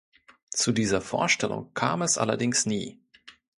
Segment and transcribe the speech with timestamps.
[0.49, 2.97] Zu dieser Vorstellung kam es allerdings nie.